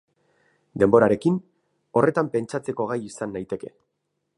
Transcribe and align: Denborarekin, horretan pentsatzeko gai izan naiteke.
Denborarekin, 0.83 1.37
horretan 2.01 2.33
pentsatzeko 2.37 2.89
gai 2.95 3.01
izan 3.13 3.39
naiteke. 3.39 3.77